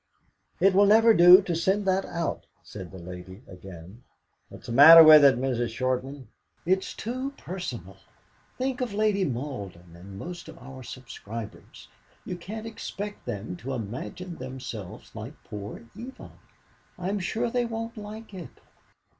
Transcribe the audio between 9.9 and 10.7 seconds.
or most of